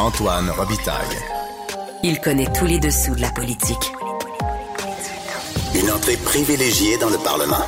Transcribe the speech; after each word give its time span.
Antoine 0.00 0.48
Robitaille. 0.48 1.18
Il 2.02 2.20
connaît 2.20 2.50
tous 2.58 2.64
les 2.64 2.78
dessous 2.78 3.14
de 3.14 3.20
la 3.20 3.28
politique. 3.32 3.92
Une 5.74 5.90
entrée 5.90 6.16
privilégiée 6.16 6.96
dans 6.96 7.10
le 7.10 7.18
Parlement. 7.18 7.62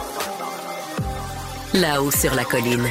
Là-haut 1.75 2.11
sur 2.11 2.35
la 2.35 2.45
colline. 2.45 2.89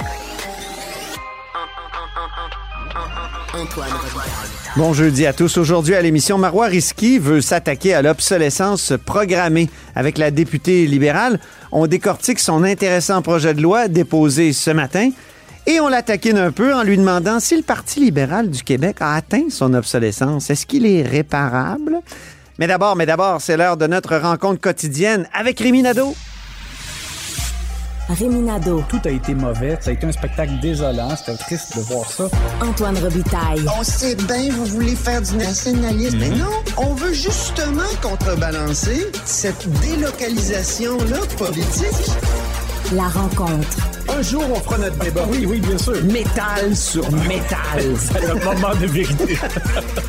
Antoine 3.59 3.89
Robitaille. 3.89 4.31
Bon 4.77 4.93
jeudi 4.93 5.25
à 5.25 5.33
tous. 5.33 5.57
Aujourd'hui 5.57 5.95
à 5.95 6.03
l'émission, 6.03 6.37
Marois 6.37 6.67
Risky 6.67 7.17
veut 7.17 7.41
s'attaquer 7.41 7.95
à 7.95 8.03
l'obsolescence 8.03 8.93
programmée. 9.07 9.71
Avec 9.95 10.19
la 10.19 10.29
députée 10.29 10.85
libérale, 10.85 11.39
on 11.71 11.87
décortique 11.87 12.39
son 12.39 12.63
intéressant 12.63 13.23
projet 13.23 13.55
de 13.55 13.61
loi 13.63 13.87
déposé 13.87 14.53
ce 14.53 14.69
matin 14.69 15.09
et 15.67 15.79
on 15.79 15.87
l'attaquine 15.87 16.37
un 16.37 16.51
peu 16.51 16.73
en 16.73 16.83
lui 16.83 16.97
demandant 16.97 17.39
si 17.39 17.55
le 17.55 17.63
Parti 17.63 17.99
libéral 17.99 18.49
du 18.49 18.63
Québec 18.63 18.97
a 18.99 19.15
atteint 19.15 19.49
son 19.49 19.73
obsolescence. 19.73 20.49
Est-ce 20.49 20.65
qu'il 20.65 20.85
est 20.85 21.03
réparable? 21.03 21.99
Mais 22.59 22.67
d'abord, 22.67 22.95
mais 22.95 23.05
d'abord, 23.05 23.41
c'est 23.41 23.57
l'heure 23.57 23.77
de 23.77 23.87
notre 23.87 24.17
rencontre 24.17 24.61
quotidienne 24.61 25.27
avec 25.33 25.59
Rémi 25.59 25.81
Nadeau. 25.81 26.15
Réminado, 28.09 28.83
Tout 28.89 28.99
a 29.05 29.09
été 29.09 29.33
mauvais. 29.33 29.77
Ça 29.79 29.91
a 29.91 29.93
été 29.93 30.05
un 30.05 30.11
spectacle 30.11 30.59
désolant. 30.61 31.15
C'était 31.15 31.37
triste 31.37 31.77
de 31.77 31.81
voir 31.81 32.11
ça. 32.11 32.27
Antoine 32.61 32.97
Robitaille. 32.97 33.65
On 33.79 33.83
sait 33.83 34.15
bien, 34.15 34.49
vous 34.51 34.65
voulez 34.65 34.95
faire 34.95 35.21
du 35.21 35.35
nationalisme. 35.37 36.17
Mais 36.19 36.29
non, 36.29 36.51
on 36.77 36.93
veut 36.93 37.13
justement 37.13 37.87
contrebalancer 38.01 39.07
cette 39.25 39.67
délocalisation-là 39.81 41.19
politique. 41.37 42.11
La 42.93 43.07
rencontre. 43.07 43.77
Un 44.09 44.21
jour, 44.21 44.43
on 44.51 44.55
fera 44.55 44.77
notre 44.77 44.97
débat. 44.97 45.21
Oui, 45.31 45.45
oui, 45.47 45.61
bien 45.61 45.77
sûr. 45.77 46.03
Métal 46.03 46.75
sur 46.75 47.09
métal. 47.11 47.57
C'est 47.95 48.27
le 48.27 48.33
moment 48.33 48.75
de 48.81 48.85
vérité. 48.85 49.37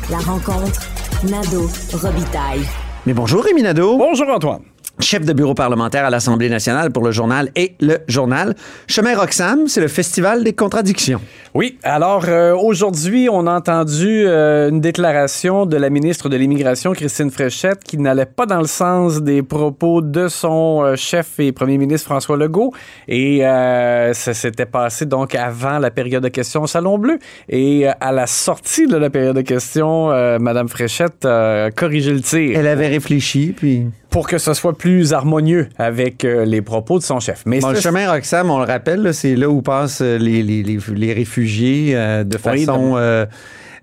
La 0.09 0.17
rencontre. 0.17 0.81
Nado 1.23 1.69
Robitaille. 1.93 2.65
Mais 3.05 3.13
bonjour 3.13 3.41
Rémi 3.41 3.61
Nadeau. 3.61 3.97
Bonjour, 3.97 4.27
Antoine. 4.27 4.63
Chef 4.99 5.25
de 5.25 5.33
bureau 5.33 5.53
parlementaire 5.53 6.05
à 6.05 6.09
l'Assemblée 6.09 6.49
nationale 6.49 6.91
pour 6.91 7.03
le 7.03 7.11
journal 7.11 7.49
et 7.55 7.75
le 7.79 7.97
journal. 8.07 8.55
Chemin 8.87 9.17
Roxham, 9.17 9.67
c'est 9.67 9.81
le 9.81 9.87
festival 9.87 10.43
des 10.43 10.53
contradictions. 10.53 11.19
Oui, 11.53 11.77
alors 11.83 12.25
euh, 12.27 12.55
aujourd'hui, 12.55 13.27
on 13.31 13.45
a 13.45 13.53
entendu 13.53 14.25
euh, 14.25 14.69
une 14.69 14.81
déclaration 14.81 15.65
de 15.65 15.77
la 15.77 15.89
ministre 15.89 16.29
de 16.29 16.35
l'Immigration, 16.35 16.93
Christine 16.93 17.31
Fréchette, 17.31 17.83
qui 17.83 17.97
n'allait 17.97 18.25
pas 18.25 18.45
dans 18.45 18.59
le 18.59 18.67
sens 18.67 19.21
des 19.21 19.43
propos 19.43 20.01
de 20.01 20.27
son 20.27 20.83
euh, 20.83 20.95
chef 20.95 21.39
et 21.39 21.51
premier 21.51 21.77
ministre 21.77 22.07
François 22.07 22.37
Legault. 22.37 22.73
Et 23.07 23.45
euh, 23.45 24.13
ça 24.13 24.33
s'était 24.33 24.65
passé 24.65 25.05
donc 25.05 25.35
avant 25.35 25.79
la 25.79 25.91
période 25.91 26.23
de 26.23 26.29
questions 26.29 26.63
au 26.63 26.67
Salon 26.67 26.97
Bleu. 26.97 27.19
Et 27.49 27.87
euh, 27.87 27.91
à 27.99 28.11
la 28.11 28.27
sortie 28.27 28.87
de 28.87 28.97
la 28.97 29.09
période 29.09 29.35
de 29.35 29.41
questions, 29.41 30.11
euh, 30.11 30.39
Madame 30.39 30.69
Fréchette 30.69 31.25
a 31.25 31.69
corrigé 31.71 32.11
le 32.11 32.21
tir 32.21 32.57
Elle 32.57 32.67
avait 32.67 32.87
réfléchi, 32.87 33.53
puis... 33.55 33.87
pour 34.13 34.27
que 34.27 34.37
ce 34.37 34.53
soit 34.53 34.77
plus 34.77 35.11
harmonieux 35.11 35.67
avec 35.79 36.23
euh, 36.23 36.45
les 36.45 36.61
propos 36.61 36.99
de 36.99 37.03
son 37.03 37.19
chef. 37.19 37.41
Mais 37.47 37.59
Bon, 37.59 37.71
le 37.71 37.79
chemin 37.79 38.11
Roxham, 38.11 38.51
on 38.51 38.59
le 38.59 38.65
rappelle, 38.65 39.11
c'est 39.11 39.35
là 39.35 39.49
où 39.49 39.63
passent 39.63 40.01
euh, 40.03 40.19
les, 40.19 40.43
les, 40.43 40.61
les, 40.61 40.77
les 40.95 41.13
réfugiés 41.13 41.93
euh, 41.95 42.23
de 42.23 42.37
Oui, 42.37 42.63
façon... 42.65 42.89
donc- 42.89 42.97
euh, 42.99 43.25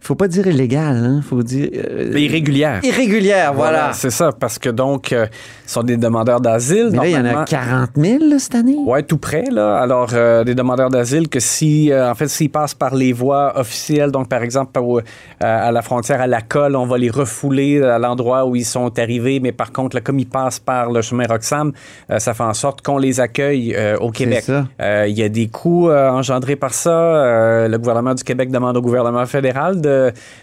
faut 0.00 0.14
pas 0.14 0.28
dire 0.28 0.46
illégale, 0.46 0.96
hein, 0.96 1.20
faut 1.28 1.42
dire... 1.42 1.68
euh, 1.74 2.18
irrégulière. 2.18 2.80
irrégulière, 2.82 3.52
voilà. 3.54 3.92
C'est 3.92 4.10
ça, 4.10 4.30
parce 4.32 4.58
que 4.58 4.68
donc, 4.70 5.12
euh, 5.12 5.26
ce 5.66 5.74
sont 5.74 5.82
des 5.82 5.96
demandeurs 5.96 6.40
d'asile. 6.40 6.88
Mais 6.92 6.96
là, 6.98 7.06
il 7.06 7.10
y 7.12 7.14
en 7.16 7.18
a 7.20 7.22
normalement- 7.22 7.44
40 7.44 7.90
000 7.96 8.18
là, 8.30 8.38
cette 8.38 8.54
année. 8.54 8.76
Ouais, 8.84 9.02
tout 9.02 9.18
près, 9.18 9.44
là. 9.50 9.76
Alors, 9.78 10.10
euh, 10.14 10.42
des 10.44 10.54
demandeurs 10.54 10.90
d'asile 10.90 11.28
que 11.28 11.38
si, 11.40 11.92
euh, 11.92 12.10
en 12.10 12.14
fait, 12.14 12.28
s'ils 12.28 12.50
passent 12.50 12.74
par 12.74 12.94
les 12.94 13.12
voies 13.12 13.52
officielles, 13.58 14.10
donc 14.10 14.28
par 14.28 14.42
exemple 14.42 14.72
à 15.40 15.70
la 15.72 15.82
frontière 15.82 16.20
à 16.20 16.26
la 16.26 16.40
colle, 16.40 16.76
on 16.76 16.86
va 16.86 16.96
les 16.98 17.10
refouler 17.10 17.82
à 17.82 17.98
l'endroit 17.98 18.46
où 18.46 18.56
ils 18.56 18.64
sont 18.64 18.98
arrivés. 18.98 19.40
Mais 19.40 19.52
par 19.52 19.72
contre, 19.72 19.96
là, 19.96 20.00
comme 20.00 20.18
ils 20.18 20.26
passent 20.28 20.58
par 20.58 20.90
le 20.90 21.02
chemin 21.02 21.24
Roxham, 21.28 21.72
ça 22.18 22.34
fait 22.34 22.42
en 22.42 22.54
sorte 22.54 22.82
qu'on 22.82 22.98
les 22.98 23.20
accueille 23.20 23.76
au 24.00 24.10
Québec. 24.10 24.44
Il 24.48 25.12
y 25.18 25.22
a 25.22 25.28
des 25.28 25.48
coûts 25.48 25.90
engendrés 25.90 26.56
par 26.56 26.72
ça. 26.74 27.66
Le 27.68 27.76
gouvernement 27.76 28.14
du 28.14 28.24
Québec 28.24 28.50
demande 28.50 28.76
au 28.76 28.82
gouvernement 28.82 29.26
fédéral 29.26 29.80
de, 29.80 29.89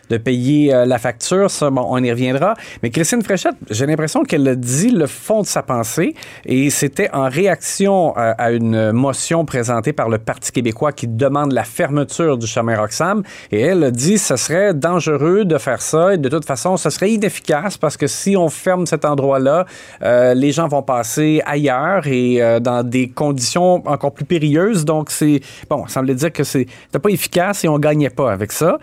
de 0.10 0.18
payer 0.18 0.74
euh, 0.74 0.86
la 0.86 0.98
facture. 0.98 1.50
Ça, 1.50 1.70
bon, 1.70 1.86
on 1.90 2.04
y 2.04 2.12
reviendra. 2.12 2.56
Mais 2.84 2.90
Christine 2.90 3.22
Fréchette, 3.22 3.56
j'ai 3.70 3.86
l'impression 3.86 4.24
qu'elle 4.24 4.56
dit 4.58 4.92
le 4.92 5.08
fond 5.08 5.42
de 5.42 5.48
sa 5.48 5.64
pensée 5.64 6.16
et 6.46 6.70
c'était 6.70 7.10
en 7.14 7.30
réaction 7.30 8.18
euh, 8.18 8.34
à 8.38 8.52
une 8.52 8.92
motion 8.92 9.46
présentée 9.46 9.94
par 9.94 10.10
le 10.10 10.18
Parti 10.18 10.52
québécois 10.52 10.92
qui 10.92 11.08
demande 11.08 11.52
la 11.52 11.64
fermeture 11.64 12.38
du 12.38 12.48
chemin 12.48 12.78
Roxham. 12.78 13.24
Et 13.52 13.62
elle 13.62 13.84
a 13.84 13.92
dit 13.92 14.18
ce 14.18 14.36
serait 14.36 14.74
dangereux 14.74 15.46
de 15.46 15.58
faire 15.58 15.82
ça 15.82 16.14
et 16.14 16.18
de 16.18 16.30
toute 16.30 16.46
façon, 16.46 16.78
ce 16.78 16.90
serait 16.90 17.12
inefficace 17.12 17.78
parce 17.78 17.98
que 17.98 18.08
si 18.08 18.36
on 18.38 18.50
ferme 18.50 18.86
cet 18.86 19.06
endroit-là, 19.06 19.66
euh, 20.02 20.34
les 20.34 20.52
gens 20.52 20.68
vont 20.68 20.84
passer 20.84 21.42
ailleurs 21.46 22.08
et 22.08 22.60
dans 22.62 22.84
des 22.84 23.10
conditions 23.10 23.82
encore 23.88 24.14
plus 24.14 24.26
périlleuses. 24.26 24.86
Donc, 24.86 25.10
c'est 25.12 25.42
bon, 25.70 25.86
ça 25.88 25.96
semblait 25.96 26.16
dire 26.16 26.32
que 26.32 26.44
c'était 26.44 27.00
pas 27.02 27.10
efficace 27.10 27.64
et 27.64 27.68
on 27.68 27.80
gagnait 27.80 28.10
pas 28.10 28.32
avec 28.32 28.52
ça. 28.52 28.78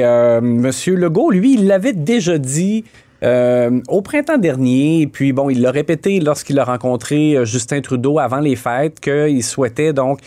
Euh, 0.00 0.38
M. 0.38 0.70
Legault, 0.94 1.30
lui, 1.30 1.54
il 1.54 1.66
l'avait 1.66 1.92
déjà 1.92 2.38
dit. 2.38 2.84
euh, 3.22 3.80
au 3.88 4.02
printemps 4.02 4.38
dernier, 4.38 5.02
et 5.02 5.06
puis 5.06 5.32
bon, 5.32 5.48
il 5.48 5.62
l'a 5.62 5.70
répété 5.70 6.18
lorsqu'il 6.18 6.58
a 6.58 6.64
rencontré 6.64 7.36
euh, 7.36 7.44
Justin 7.44 7.80
Trudeau 7.80 8.18
avant 8.18 8.40
les 8.40 8.56
fêtes, 8.56 8.98
qu'il 8.98 9.44
souhaitait 9.44 9.92
donc 9.92 10.18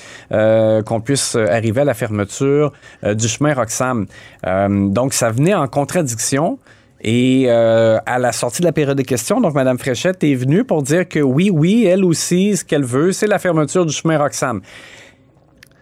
qu'on 0.85 1.01
puisse 1.01 1.35
arriver 1.35 1.81
à 1.81 1.85
la 1.85 1.93
fermeture 1.93 2.71
du 3.03 3.27
chemin 3.27 3.53
Roxham. 3.53 4.05
Donc, 4.93 5.13
ça 5.13 5.29
venait 5.31 5.53
en 5.53 5.67
contradiction. 5.67 6.57
Et 7.07 7.49
à 7.49 8.17
la 8.19 8.31
sortie 8.31 8.61
de 8.61 8.65
la 8.65 8.71
période 8.71 8.97
de 8.97 9.03
questions, 9.03 9.41
donc 9.41 9.53
Mme 9.53 9.77
Fréchette 9.77 10.23
est 10.23 10.33
venue 10.35 10.63
pour 10.63 10.81
dire 10.81 11.07
que 11.07 11.19
oui, 11.19 11.49
oui, 11.51 11.85
elle 11.85 12.03
aussi, 12.03 12.57
ce 12.57 12.65
qu'elle 12.65 12.83
veut, 12.83 13.11
c'est 13.11 13.27
la 13.27 13.37
fermeture 13.37 13.85
du 13.85 13.93
chemin 13.93 14.17
Roxham. 14.17 14.61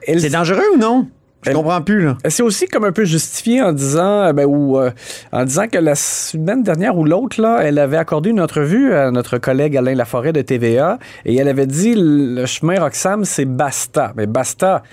C'est 0.06 0.29
dangereux 0.29 0.63
ou 0.75 0.78
non? 0.78 1.07
Je 1.45 1.51
comprends 1.51 1.81
plus, 1.81 2.03
là. 2.05 2.17
c'est 2.27 2.43
aussi 2.43 2.67
comme 2.67 2.85
un 2.85 2.91
peu 2.91 3.05
justifié 3.05 3.61
en 3.61 3.71
disant, 3.73 4.23
euh, 4.23 4.33
ben, 4.33 4.45
ou, 4.45 4.77
euh, 4.77 4.91
en 5.31 5.43
disant 5.45 5.67
que 5.67 5.77
la 5.77 5.95
semaine 5.95 6.63
dernière 6.63 6.97
ou 6.97 7.05
l'autre, 7.05 7.41
là, 7.41 7.59
elle 7.61 7.79
avait 7.79 7.97
accordé 7.97 8.29
une 8.29 8.41
entrevue 8.41 8.93
à 8.93 9.11
notre 9.11 9.37
collègue 9.37 9.77
Alain 9.77 9.95
Laforêt 9.95 10.33
de 10.33 10.41
TVA 10.41 10.99
et 11.25 11.35
elle 11.35 11.47
avait 11.47 11.67
dit 11.67 11.93
le 11.97 12.45
chemin 12.45 12.79
Roxham, 12.79 13.25
c'est 13.25 13.45
basta. 13.45 14.13
Mais 14.15 14.25
basta, 14.27 14.83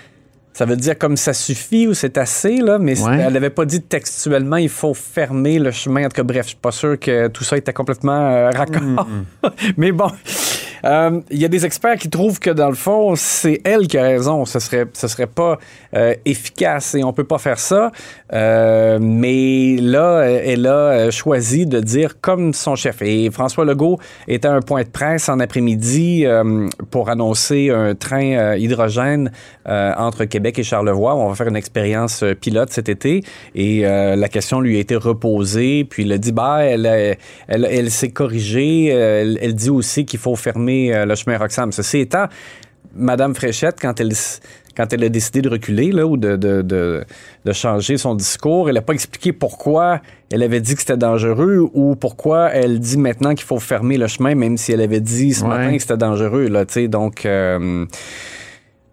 ça 0.53 0.65
veut 0.65 0.75
dire 0.75 0.97
comme 0.97 1.15
ça 1.17 1.33
suffit 1.33 1.87
ou 1.87 1.93
c'est 1.93 2.17
assez, 2.17 2.57
là, 2.57 2.77
mais 2.77 3.01
Ouais. 3.01 3.19
elle 3.25 3.33
n'avait 3.33 3.49
pas 3.49 3.63
dit 3.65 3.81
textuellement 3.81 4.57
il 4.57 4.67
faut 4.69 4.93
fermer 4.93 5.59
le 5.59 5.71
chemin. 5.71 6.01
En 6.05 6.09
tout 6.09 6.15
cas, 6.17 6.23
bref, 6.23 6.43
je 6.43 6.49
suis 6.49 6.57
pas 6.57 6.71
sûr 6.71 6.99
que 6.99 7.27
tout 7.29 7.43
ça 7.45 7.55
était 7.57 7.73
complètement 7.73 8.11
euh, 8.29 8.49
raccord. 8.49 9.07
mais 9.77 9.91
bon. 9.93 10.11
Euh, 10.85 11.21
Il 11.29 11.39
y 11.39 11.45
a 11.45 11.47
des 11.47 11.65
experts 11.65 11.97
qui 11.97 12.09
trouvent 12.09 12.39
que 12.39 12.49
dans 12.49 12.69
le 12.69 12.75
fond, 12.75 13.15
c'est 13.15 13.61
elle 13.63 13.87
qui 13.87 13.97
a 13.97 14.03
raison. 14.03 14.45
Ce 14.45 14.59
serait, 14.59 14.85
ce 14.93 15.07
serait 15.07 15.27
pas 15.27 15.57
euh, 15.95 16.13
efficace 16.25 16.95
et 16.95 17.03
on 17.03 17.13
peut 17.13 17.23
pas 17.23 17.37
faire 17.37 17.59
ça. 17.59 17.91
Euh, 18.33 18.97
mais 19.01 19.75
là, 19.77 20.21
elle 20.21 20.65
a 20.65 20.69
euh, 20.71 21.11
choisi 21.11 21.65
de 21.65 21.79
dire 21.79 22.19
comme 22.21 22.53
son 22.53 22.75
chef. 22.75 23.01
Et 23.01 23.29
François 23.31 23.65
Legault 23.65 23.99
était 24.27 24.47
à 24.47 24.53
un 24.53 24.61
point 24.61 24.83
de 24.83 24.89
presse 24.89 25.29
en 25.29 25.39
après-midi 25.39 26.25
euh, 26.25 26.67
pour 26.89 27.09
annoncer 27.09 27.69
un 27.69 27.93
train 27.95 28.31
euh, 28.33 28.57
hydrogène 28.57 29.31
euh, 29.67 29.93
entre 29.97 30.25
Québec 30.25 30.57
et 30.59 30.63
Charlevoix. 30.63 31.15
On 31.15 31.27
va 31.29 31.35
faire 31.35 31.47
une 31.47 31.55
expérience 31.55 32.23
euh, 32.23 32.33
pilote 32.33 32.71
cet 32.71 32.89
été. 32.89 33.23
Et 33.53 33.85
euh, 33.85 34.15
la 34.15 34.29
question 34.29 34.61
lui 34.61 34.77
a 34.77 34.79
été 34.79 34.95
reposée. 34.95 35.85
Puis 35.89 36.03
il 36.03 36.11
a 36.11 36.17
dit, 36.17 36.31
bah, 36.31 36.63
elle, 36.63 36.85
elle, 36.85 37.17
elle, 37.47 37.67
elle 37.69 37.91
s'est 37.91 38.11
corrigée. 38.11 38.87
Elle, 38.87 39.37
elle 39.41 39.53
dit 39.53 39.69
aussi 39.69 40.05
qu'il 40.05 40.19
faut 40.19 40.35
fermer 40.35 40.70
euh, 40.93 41.05
le 41.05 41.15
chemin 41.15 41.37
Roxham. 41.37 41.71
Ceci 41.71 41.99
étant, 41.99 42.25
Madame 42.95 43.33
Fréchette, 43.35 43.77
quand 43.81 43.99
elle, 43.99 44.11
quand 44.75 44.91
elle 44.93 45.03
a 45.03 45.09
décidé 45.09 45.41
de 45.41 45.49
reculer 45.49 45.91
là, 45.91 46.05
ou 46.05 46.17
de, 46.17 46.35
de, 46.35 46.61
de, 46.61 47.03
de 47.45 47.51
changer 47.53 47.97
son 47.97 48.15
discours, 48.15 48.67
elle 48.69 48.75
n'a 48.75 48.81
pas 48.81 48.93
expliqué 48.93 49.31
pourquoi 49.33 50.01
elle 50.31 50.43
avait 50.43 50.59
dit 50.61 50.73
que 50.75 50.81
c'était 50.81 50.97
dangereux 50.97 51.59
ou 51.73 51.95
pourquoi 51.95 52.49
elle 52.51 52.79
dit 52.79 52.97
maintenant 52.97 53.33
qu'il 53.35 53.45
faut 53.45 53.59
fermer 53.59 53.97
le 53.97 54.07
chemin, 54.07 54.35
même 54.35 54.57
si 54.57 54.71
elle 54.73 54.81
avait 54.81 55.01
dit 55.01 55.33
ce 55.33 55.43
Ouais. 55.43 55.49
matin 55.49 55.73
que 55.75 55.79
c'était 55.81 55.97
dangereux. 55.97 56.47
Là, 56.47 56.65
donc, 56.87 57.25
euh, 57.25 57.85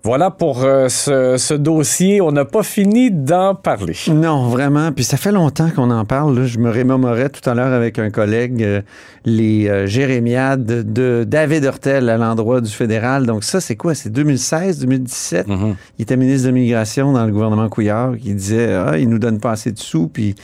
Voilà 0.08 0.30
pour 0.30 0.64
euh, 0.64 0.88
ce, 0.88 1.36
ce 1.36 1.52
dossier. 1.52 2.22
On 2.22 2.32
n'a 2.32 2.46
pas 2.46 2.62
fini 2.62 3.10
d'en 3.10 3.54
parler. 3.54 3.94
Non, 4.10 4.48
vraiment. 4.48 4.90
Puis 4.90 5.04
ça 5.04 5.18
fait 5.18 5.32
longtemps 5.32 5.68
qu'on 5.68 5.90
en 5.90 6.06
parle. 6.06 6.34
là. 6.38 6.46
Je 6.46 6.58
me 6.58 6.70
remémorais 6.70 7.28
tout 7.28 7.46
à 7.48 7.52
l'heure 7.52 7.74
avec 7.74 7.98
un 7.98 8.08
collègue 8.08 8.62
euh, 8.62 8.80
les 9.26 9.68
euh, 9.68 9.86
jérémiades 9.86 10.64
de 10.94 11.24
David 11.28 11.64
Hurtel 11.64 12.08
à 12.08 12.16
l'endroit 12.16 12.62
du 12.62 12.70
fédéral. 12.70 13.26
Donc 13.26 13.44
ça, 13.44 13.60
c'est 13.60 13.76
quoi? 13.76 13.94
C'est 13.94 14.08
2016, 14.08 14.78
2017? 14.78 15.46
Mhm. 15.46 15.76
Il 15.98 16.02
était 16.04 16.16
ministre 16.16 16.48
de 16.48 16.54
l'immigration 16.54 17.12
dans 17.12 17.26
le 17.26 17.30
gouvernement 17.32 17.68
Couillard 17.68 18.16
qui 18.16 18.32
disait, 18.32 18.72
ah, 18.72 18.96
il 18.96 19.10
nous 19.10 19.18
donne 19.18 19.40
pas 19.40 19.50
assez 19.50 19.72
de 19.72 19.78
sous, 19.78 20.08
puis 20.08 20.34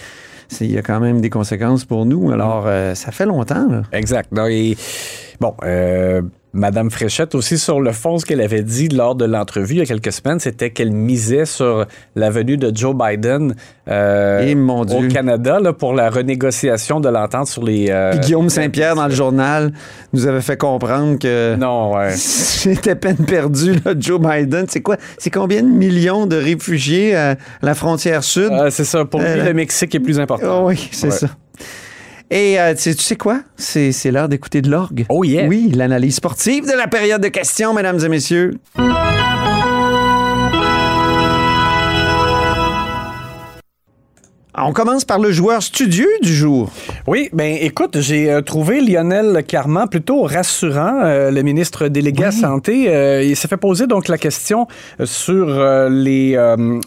c'est- 0.48 0.66
il 0.66 0.72
y 0.72 0.78
a 0.78 0.82
quand 0.82 1.00
même 1.00 1.22
des 1.22 1.30
conséquences 1.30 1.86
pour 1.86 2.04
nous. 2.04 2.30
Alors, 2.30 2.64
euh, 2.66 2.94
ça 2.94 3.12
fait 3.12 3.24
longtemps, 3.24 3.66
là. 3.66 3.80
Exact. 3.92 4.30
Non, 4.30 4.46
et, 4.46 4.76
bon, 5.40 5.54
euh, 5.64 6.22
Madame 6.56 6.88
Fréchette 6.88 7.34
aussi 7.34 7.58
sur 7.58 7.80
le 7.80 7.90
fond, 7.90 8.16
ce 8.18 8.24
qu'elle 8.24 8.40
avait 8.40 8.62
dit 8.62 8.86
lors 8.88 9.16
de 9.16 9.24
l'entrevue 9.24 9.74
il 9.74 9.78
y 9.78 9.82
a 9.82 9.86
quelques 9.86 10.12
semaines, 10.12 10.38
c'était 10.38 10.70
qu'elle 10.70 10.92
misait 10.92 11.46
sur 11.46 11.84
la 12.14 12.30
venue 12.30 12.56
de 12.56 12.70
Joe 12.72 12.94
Biden 12.94 13.56
euh, 13.88 14.54
mon 14.54 14.82
au. 14.82 15.08
Canada 15.08 15.58
là, 15.58 15.72
pour 15.72 15.94
la 15.94 16.10
renégociation 16.10 17.00
de 17.00 17.08
l'entente 17.08 17.48
sur 17.48 17.64
les. 17.64 17.86
euh, 17.90 18.12
Puis 18.12 18.20
Guillaume 18.20 18.50
Saint-Pierre, 18.50 18.94
dans 18.94 19.08
le 19.08 19.14
journal, 19.14 19.72
nous 20.12 20.28
avait 20.28 20.40
fait 20.42 20.56
comprendre 20.56 21.18
que 21.18 21.56
Non, 21.56 21.96
ouais. 21.96 22.12
c'était 22.16 22.94
peine 22.94 23.16
perdue, 23.26 23.72
là, 23.84 23.94
Joe 23.98 24.20
Biden. 24.20 24.66
C'est 24.68 24.80
quoi? 24.80 24.96
C'est 25.18 25.30
combien 25.30 25.60
de 25.62 25.68
millions 25.68 26.26
de 26.26 26.36
réfugiés 26.36 27.16
à 27.16 27.34
la 27.62 27.74
frontière 27.74 28.22
sud? 28.22 28.50
Euh, 28.52 28.70
c'est 28.70 28.84
ça. 28.84 29.04
Pour 29.04 29.18
lui, 29.20 29.26
Euh, 29.26 29.44
le 29.46 29.54
Mexique 29.54 29.92
est 29.96 30.00
plus 30.00 30.20
important. 30.20 30.60
Oh 30.62 30.68
oui, 30.68 30.88
c'est 30.92 31.08
Ouais. 31.08 31.12
ça. 31.12 31.26
Et 32.36 32.58
euh, 32.58 32.74
tu 32.74 32.80
sais- 32.82 32.94
tu 32.96 33.04
sais 33.04 33.14
quoi? 33.14 33.42
C'est 33.56 33.92
c'est 33.92 34.10
l'heure 34.10 34.28
d'écouter 34.28 34.60
de 34.60 34.68
l'orgue. 34.68 35.06
Oh 35.08 35.22
yeah. 35.22 35.46
Oui, 35.46 35.70
l'analyse 35.72 36.16
sportive 36.16 36.66
de 36.66 36.76
la 36.76 36.88
période 36.88 37.22
de 37.22 37.28
questions, 37.28 37.72
mesdames 37.72 38.00
et 38.04 38.08
messieurs. 38.08 38.54
On 44.56 44.72
commence 44.72 45.04
par 45.04 45.18
le 45.18 45.32
joueur 45.32 45.60
studieux 45.64 46.08
du 46.22 46.32
jour. 46.32 46.70
Oui, 47.08 47.28
ben 47.32 47.56
écoute, 47.60 47.98
j'ai 47.98 48.30
euh, 48.30 48.40
trouvé 48.40 48.80
Lionel 48.80 49.42
Carman 49.44 49.88
plutôt 49.88 50.22
rassurant, 50.22 51.00
euh, 51.02 51.32
le 51.32 51.42
ministre 51.42 51.88
délégué 51.88 52.24
à 52.26 52.30
santé. 52.30 52.84
Euh, 52.88 53.24
il 53.24 53.34
s'est 53.34 53.48
fait 53.48 53.56
poser 53.56 53.88
donc 53.88 54.06
la 54.06 54.16
question 54.16 54.68
sur 55.04 55.48
euh, 55.48 55.88
les 55.88 56.38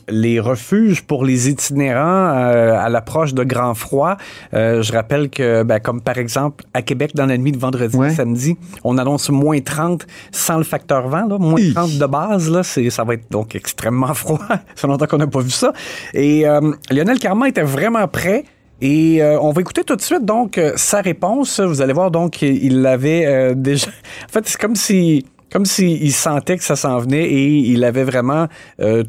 les 0.08 0.40
refuges 0.40 1.02
pour 1.04 1.26
les 1.26 1.50
itinérants 1.50 2.30
à 2.30 2.88
l'approche 2.88 3.34
de 3.34 3.44
grand 3.44 3.74
froid. 3.74 4.16
Je 4.54 4.92
rappelle 4.94 5.30
que, 5.30 5.64
ben, 5.64 5.80
comme 5.80 6.00
par 6.00 6.18
exemple 6.18 6.64
à 6.74 6.82
Québec 6.82 7.12
dans 7.16 7.26
la 7.26 7.38
nuit 7.38 7.52
de 7.52 7.58
vendredi 7.58 7.98
Ouais. 7.98 8.08
à 8.08 8.12
samedi, 8.12 8.56
on 8.84 8.98
annonce 8.98 9.30
moins 9.30 9.60
30 9.60 10.06
sans 10.32 10.58
le 10.58 10.64
facteur 10.64 11.08
vent, 11.10 11.26
là, 11.28 11.38
moins 11.38 11.60
Hi. 11.60 11.74
30 11.74 11.98
de 11.98 12.06
base. 12.06 12.50
Là, 12.50 12.64
c'est 12.64 12.90
ça 12.92 13.04
va 13.04 13.16
être 13.16 13.30
donc 13.30 13.56
extrêmement 13.56 14.14
froid. 14.14 14.40
ça 14.76 14.88
longtemps 14.88 15.06
qu'on 15.08 15.18
n'a 15.18 15.28
pas 15.28 15.42
vu 15.42 15.50
ça. 15.50 15.74
Et 16.14 16.46
Lionel 16.92 17.20
Carman 17.20 17.48
vraiment 17.64 18.08
prêt. 18.08 18.44
Et 18.80 19.24
euh, 19.24 19.40
on 19.42 19.52
va 19.52 19.62
écouter 19.62 19.84
tout 19.84 19.96
de 19.96 20.02
suite 20.02 20.24
donc 20.24 20.58
euh, 20.58 20.74
sa 20.76 21.02
réponse. 21.02 21.60
Vous 21.60 21.82
allez 21.82 21.94
voir 21.94 22.12
donc 22.12 22.42
il 22.42 22.82
l'avait 22.82 23.26
euh, 23.26 23.54
déjà. 23.56 23.88
En 23.88 24.32
fait, 24.32 24.48
c'est 24.48 24.60
comme 24.60 24.76
si 24.76 25.26
comme 25.52 25.66
s'il 25.66 26.12
sentait 26.12 26.58
que 26.58 26.64
ça 26.64 26.76
s'en 26.76 27.00
venait 27.00 27.24
et 27.24 27.46
il 27.48 27.86
avait 27.86 28.04
vraiment 28.04 28.48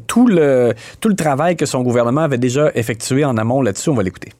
tout 0.07 0.25
le 0.25 0.73
tout 1.01 1.09
le 1.09 1.15
travail 1.15 1.57
que 1.57 1.65
son 1.65 1.83
gouvernement 1.83 2.21
avait 2.21 2.37
déjà 2.37 2.71
effectué 2.75 3.25
en 3.25 3.37
amont 3.37 3.61
là-dessus. 3.61 3.89
On 3.89 3.93
va 3.93 4.03
l'écouter. 4.03 4.31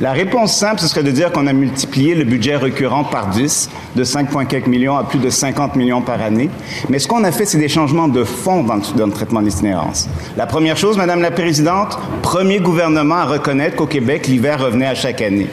La 0.00 0.12
réponse 0.12 0.56
simple, 0.56 0.80
ce 0.80 0.88
serait 0.88 1.02
de 1.02 1.10
dire 1.10 1.32
qu'on 1.32 1.46
a 1.46 1.52
multiplié 1.52 2.14
le 2.14 2.24
budget 2.24 2.56
récurrent 2.56 3.04
par 3.04 3.28
10, 3.28 3.70
de 3.96 4.04
5,4 4.04 4.68
millions 4.68 4.96
à 4.96 5.04
plus 5.04 5.18
de 5.18 5.28
50 5.28 5.76
millions 5.76 6.00
par 6.00 6.22
année. 6.22 6.48
Mais 6.88 6.98
ce 6.98 7.08
qu'on 7.08 7.24
a 7.24 7.32
fait, 7.32 7.44
c'est 7.44 7.58
des 7.58 7.68
changements 7.68 8.08
de 8.08 8.24
fond 8.24 8.62
dans 8.62 8.76
le, 8.76 9.12
traitement 9.12 9.40
de 9.40 9.46
l'itinérance. 9.46 10.08
La 10.36 10.46
première 10.46 10.76
chose, 10.76 10.96
Madame 10.96 11.20
la 11.20 11.30
Présidente, 11.30 11.98
premier 12.22 12.60
gouvernement 12.60 13.16
à 13.16 13.24
reconnaître 13.24 13.76
qu'au 13.76 13.86
Québec, 13.86 14.26
l'hiver 14.26 14.60
revenait 14.60 14.86
à 14.86 14.94
chaque 14.94 15.20
année. 15.20 15.48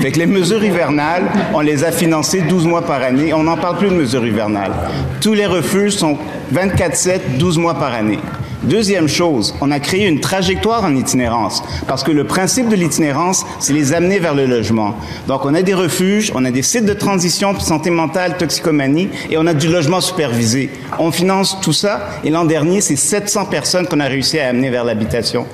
Fait 0.00 0.16
les 0.16 0.26
mesures 0.26 0.64
hivernales, 0.64 1.24
on 1.54 1.60
les 1.60 1.84
a 1.84 1.92
financées 1.92 2.42
12 2.42 2.66
mois 2.66 2.82
par 2.82 3.02
année. 3.02 3.32
On 3.34 3.42
n'en 3.42 3.56
parle 3.56 3.78
plus 3.78 3.88
de 3.88 3.94
mesures 3.94 4.26
hivernales. 4.26 4.72
Tous 5.20 5.34
les 5.34 5.46
refuges 5.46 5.92
sont 5.92 6.16
24-7, 6.54 7.38
12 7.38 7.58
mois 7.58 7.74
par 7.74 7.94
année. 7.94 8.18
Deuxième 8.62 9.08
chose, 9.08 9.54
on 9.62 9.70
a 9.70 9.80
créé 9.80 10.06
une 10.06 10.20
trajectoire 10.20 10.84
en 10.84 10.94
itinérance, 10.94 11.62
parce 11.88 12.04
que 12.04 12.12
le 12.12 12.24
principe 12.24 12.68
de 12.68 12.76
l'itinérance, 12.76 13.46
c'est 13.58 13.72
les 13.72 13.94
amener 13.94 14.18
vers 14.18 14.34
le 14.34 14.44
logement. 14.44 14.94
Donc, 15.28 15.46
on 15.46 15.54
a 15.54 15.62
des 15.62 15.72
refuges, 15.72 16.30
on 16.34 16.44
a 16.44 16.50
des 16.50 16.60
sites 16.60 16.84
de 16.84 16.92
transition 16.92 17.58
santé 17.58 17.88
mentale, 17.88 18.36
toxicomanie, 18.36 19.08
et 19.30 19.38
on 19.38 19.46
a 19.46 19.54
du 19.54 19.68
logement 19.68 20.02
supervisé. 20.02 20.68
On 20.98 21.10
finance 21.10 21.58
tout 21.62 21.72
ça, 21.72 22.08
et 22.22 22.28
l'an 22.28 22.44
dernier, 22.44 22.82
c'est 22.82 22.96
700 22.96 23.46
personnes 23.46 23.86
qu'on 23.86 24.00
a 24.00 24.04
réussi 24.04 24.38
à 24.38 24.48
amener 24.48 24.68
vers 24.68 24.84
l'habitation. 24.84 25.46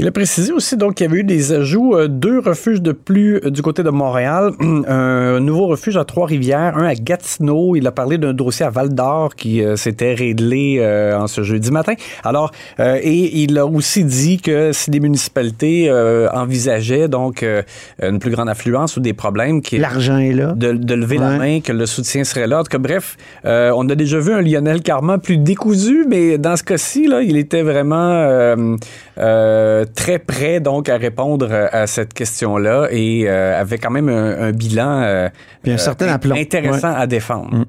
Il 0.00 0.06
a 0.06 0.12
précisé 0.12 0.52
aussi 0.52 0.76
donc 0.76 0.94
qu'il 0.94 1.06
y 1.06 1.08
avait 1.08 1.20
eu 1.20 1.24
des 1.24 1.52
ajouts, 1.52 1.96
euh, 1.96 2.06
deux 2.06 2.38
refuges 2.38 2.80
de 2.80 2.92
plus 2.92 3.40
euh, 3.44 3.50
du 3.50 3.62
côté 3.62 3.82
de 3.82 3.90
Montréal, 3.90 4.52
un 4.86 5.40
nouveau 5.40 5.66
refuge 5.66 5.96
à 5.96 6.04
Trois-Rivières, 6.04 6.76
un 6.76 6.84
à 6.84 6.94
Gatineau. 6.94 7.74
Il 7.74 7.84
a 7.86 7.90
parlé 7.90 8.16
d'un 8.16 8.32
dossier 8.32 8.64
à 8.64 8.70
Val 8.70 8.94
d'Or 8.94 9.34
qui 9.34 9.60
euh, 9.60 9.74
s'était 9.74 10.14
réglé 10.14 10.76
euh, 10.78 11.18
en 11.18 11.26
ce 11.26 11.42
jeudi 11.42 11.72
matin. 11.72 11.94
Alors, 12.22 12.52
euh, 12.78 13.00
et 13.02 13.42
il 13.42 13.58
a 13.58 13.66
aussi 13.66 14.04
dit 14.04 14.38
que 14.38 14.70
si 14.72 14.90
des 14.90 15.00
municipalités 15.00 15.90
euh, 15.90 16.28
envisageaient 16.32 17.08
donc 17.08 17.44
une 18.00 18.18
plus 18.20 18.30
grande 18.30 18.48
affluence 18.48 18.96
ou 18.96 19.00
des 19.00 19.14
problèmes, 19.14 19.62
qui 19.62 19.78
L'argent 19.78 20.18
est 20.18 20.32
là. 20.32 20.52
de, 20.54 20.72
de 20.72 20.94
lever 20.94 21.18
la 21.18 21.36
main, 21.38 21.60
que 21.60 21.72
le 21.72 21.86
soutien 21.86 22.22
serait 22.22 22.46
là. 22.46 22.60
En 22.60 22.62
tout 22.62 22.70
cas, 22.70 22.78
bref, 22.78 23.16
euh, 23.44 23.72
on 23.74 23.88
a 23.88 23.94
déjà 23.94 24.18
vu 24.18 24.32
un 24.32 24.42
Lionel 24.42 24.82
Carman 24.82 25.20
plus 25.20 25.38
décousu, 25.38 26.06
mais 26.08 26.38
dans 26.38 26.56
ce 26.56 26.62
cas-ci, 26.62 27.08
là, 27.08 27.22
il 27.22 27.36
était 27.36 27.62
vraiment 27.62 28.12
euh, 28.12 28.76
euh, 29.18 29.84
très 29.94 30.18
prêt 30.18 30.60
donc 30.60 30.88
à 30.88 30.96
répondre 30.96 31.52
à 31.52 31.86
cette 31.86 32.14
question-là 32.14 32.88
et 32.90 33.28
euh, 33.28 33.60
avait 33.60 33.78
quand 33.78 33.90
même 33.90 34.08
un, 34.08 34.48
un 34.48 34.52
bilan 34.52 35.02
euh, 35.02 35.28
Puis 35.62 35.72
un 35.72 35.78
certain 35.78 36.08
euh, 36.08 36.14
aplomb. 36.14 36.36
intéressant 36.36 36.94
à 36.94 37.06
défendre. 37.06 37.64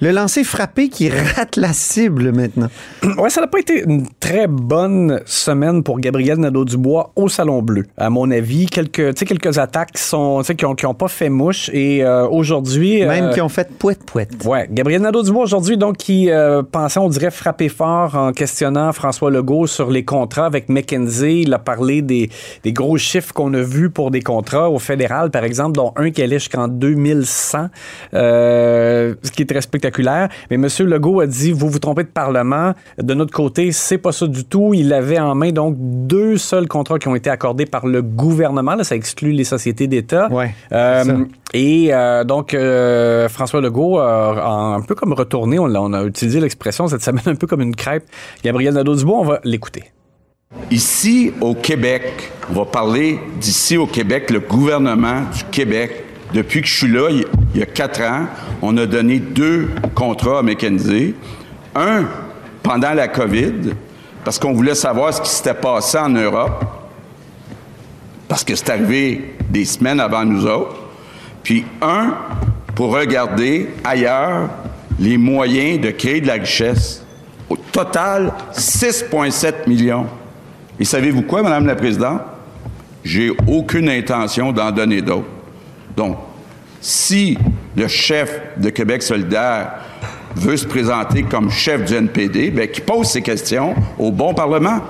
Le 0.00 0.10
lancer 0.10 0.44
frappé 0.44 0.88
qui 0.88 1.08
rate 1.08 1.56
la 1.56 1.72
cible 1.72 2.32
maintenant. 2.32 2.68
Ouais, 3.16 3.30
ça 3.30 3.40
n'a 3.40 3.46
pas 3.46 3.60
été 3.60 3.84
une 3.84 4.06
très 4.18 4.46
bonne 4.48 5.20
semaine 5.24 5.82
pour 5.82 6.00
Gabriel 6.00 6.38
Nadeau-Dubois 6.38 7.12
au 7.14 7.28
Salon 7.28 7.62
Bleu. 7.62 7.84
À 7.96 8.10
mon 8.10 8.30
avis, 8.30 8.66
quelques, 8.66 9.14
quelques 9.14 9.58
attaques 9.58 9.92
qui 9.92 10.02
sont, 10.02 10.42
qui 10.42 10.64
ont, 10.64 10.74
qui 10.74 10.84
ont 10.86 10.94
pas 10.94 11.08
fait 11.08 11.28
mouche 11.28 11.70
et 11.72 12.04
euh, 12.04 12.26
aujourd'hui, 12.26 13.04
Même 13.04 13.26
euh, 13.26 13.32
qui 13.32 13.40
ont 13.40 13.48
fait 13.48 13.70
pouette-pouette. 13.78 14.44
Ouais, 14.44 14.66
Gabriel 14.70 15.02
Nadeau-Dubois 15.02 15.44
aujourd'hui, 15.44 15.76
donc, 15.76 15.96
qui 15.96 16.30
euh, 16.30 16.62
pensait, 16.62 16.98
on 16.98 17.08
dirait, 17.08 17.30
frapper 17.30 17.68
fort 17.68 18.14
en 18.14 18.32
questionnant 18.32 18.92
François 18.92 19.30
Legault 19.30 19.66
sur 19.66 19.90
les 19.90 20.04
contrats 20.04 20.46
avec 20.46 20.68
McKenzie. 20.68 21.42
Il 21.42 21.54
a 21.54 21.58
parlé 21.58 22.02
des, 22.02 22.30
des 22.64 22.72
gros 22.72 22.96
chiffres 22.96 23.32
qu'on 23.32 23.54
a 23.54 23.62
vus 23.62 23.90
pour 23.90 24.10
des 24.10 24.22
contrats 24.22 24.70
au 24.70 24.78
fédéral, 24.78 25.30
par 25.30 25.44
exemple, 25.44 25.76
dont 25.76 25.92
un 25.96 26.10
qui 26.10 26.22
allait 26.22 26.38
jusqu'en 26.38 26.68
2100, 26.68 27.68
euh, 28.14 29.14
ce 29.22 29.30
qui 29.30 29.42
est 29.42 29.46
très 29.46 29.60
spectaculaire. 29.74 30.28
Mais 30.50 30.56
M. 30.56 30.68
Legault 30.80 31.20
a 31.20 31.26
dit, 31.26 31.52
vous 31.52 31.68
vous 31.68 31.78
trompez 31.78 32.04
de 32.04 32.08
parlement. 32.08 32.74
De 32.98 33.14
notre 33.14 33.32
côté, 33.32 33.72
c'est 33.72 33.98
pas 33.98 34.12
ça 34.12 34.26
du 34.26 34.44
tout. 34.44 34.72
Il 34.72 34.92
avait 34.92 35.18
en 35.18 35.34
main, 35.34 35.50
donc, 35.50 35.74
deux 35.78 36.36
seuls 36.36 36.68
contrats 36.68 36.98
qui 36.98 37.08
ont 37.08 37.16
été 37.16 37.28
accordés 37.30 37.66
par 37.66 37.86
le 37.86 38.02
gouvernement. 38.02 38.76
Là, 38.76 38.84
ça 38.84 38.94
exclut 38.94 39.32
les 39.32 39.44
sociétés 39.44 39.86
d'État. 39.86 40.28
Ouais, 40.30 40.54
Euh, 40.72 41.24
et 41.52 41.92
euh, 41.92 42.24
donc, 42.24 42.54
euh, 42.54 43.28
François 43.28 43.60
Legault 43.60 43.98
a, 43.98 44.74
un 44.76 44.80
peu 44.82 44.94
comme 44.94 45.12
retourné, 45.12 45.58
on, 45.58 45.64
on 45.64 45.92
a 45.92 46.04
utilisé 46.04 46.40
l'expression 46.40 46.86
cette 46.88 47.02
semaine 47.02 47.24
un 47.26 47.34
peu 47.34 47.46
comme 47.46 47.60
une 47.60 47.74
crêpe. 47.74 48.04
Gabriel 48.42 48.74
Nadeau-Dubois, 48.74 49.18
on 49.18 49.24
va 49.24 49.40
l'écouter. 49.44 49.84
Ici, 50.70 51.32
au 51.40 51.54
Québec, 51.54 52.30
on 52.50 52.54
va 52.54 52.64
parler 52.64 53.18
d'ici 53.40 53.76
au 53.76 53.86
Québec, 53.86 54.30
le 54.30 54.40
gouvernement 54.40 55.22
du 55.34 55.44
Québec. 55.50 56.03
Depuis 56.34 56.62
que 56.62 56.66
je 56.66 56.74
suis 56.74 56.88
là, 56.88 57.10
il 57.10 57.60
y 57.60 57.62
a 57.62 57.66
quatre 57.66 58.02
ans, 58.02 58.26
on 58.60 58.76
a 58.76 58.86
donné 58.86 59.20
deux 59.20 59.68
contrats 59.94 60.40
à 60.40 60.42
McKenzie. 60.42 61.14
Un 61.76 62.06
pendant 62.60 62.92
la 62.92 63.06
COVID, 63.06 63.72
parce 64.24 64.40
qu'on 64.40 64.52
voulait 64.52 64.74
savoir 64.74 65.14
ce 65.14 65.20
qui 65.20 65.30
s'était 65.30 65.54
passé 65.54 65.96
en 65.96 66.08
Europe, 66.08 66.64
parce 68.26 68.42
que 68.42 68.56
c'est 68.56 68.68
arrivé 68.70 69.36
des 69.48 69.64
semaines 69.64 70.00
avant 70.00 70.24
nous 70.24 70.44
autres. 70.44 70.74
Puis 71.44 71.64
un 71.80 72.14
pour 72.74 72.92
regarder 72.92 73.68
ailleurs 73.84 74.48
les 74.98 75.16
moyens 75.16 75.80
de 75.80 75.90
créer 75.92 76.20
de 76.20 76.26
la 76.26 76.34
richesse. 76.34 77.04
Au 77.48 77.56
total, 77.56 78.32
6,7 78.52 79.68
millions. 79.68 80.06
Et 80.80 80.84
savez-vous 80.84 81.22
quoi, 81.22 81.42
Madame 81.42 81.66
la 81.66 81.76
Présidente? 81.76 82.22
J'ai 83.04 83.30
aucune 83.46 83.88
intention 83.88 84.50
d'en 84.50 84.72
donner 84.72 85.00
d'autres. 85.00 85.28
Donc, 85.96 86.16
si 86.80 87.38
le 87.76 87.88
chef 87.88 88.40
de 88.56 88.70
Québec 88.70 89.02
solidaire 89.02 89.72
veut 90.36 90.56
se 90.56 90.66
présenter 90.66 91.22
comme 91.22 91.50
chef 91.50 91.84
du 91.84 91.94
NPD, 91.94 92.50
bien, 92.50 92.66
qu'il 92.66 92.84
pose 92.84 93.06
ses 93.06 93.22
questions 93.22 93.74
au 93.98 94.10
bon 94.10 94.34
Parlement. 94.34 94.80